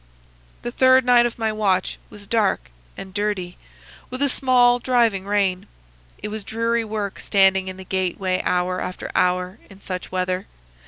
"The 0.63 0.71
third 0.71 1.05
night 1.05 1.27
of 1.27 1.37
my 1.37 1.51
watch 1.51 1.99
was 2.09 2.25
dark 2.25 2.71
and 2.97 3.13
dirty, 3.13 3.59
with 4.09 4.23
a 4.23 4.29
small, 4.29 4.79
driving 4.79 5.25
rain. 5.27 5.67
It 6.23 6.29
was 6.29 6.43
dreary 6.43 6.83
work 6.83 7.19
standing 7.19 7.67
in 7.67 7.77
the 7.77 7.85
gateway 7.85 8.41
hour 8.43 8.81
after 8.81 9.11
hour 9.13 9.59
in 9.69 9.79
such 9.79 10.11
weather. 10.11 10.47